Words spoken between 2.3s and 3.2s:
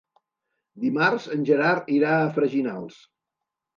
Freginals.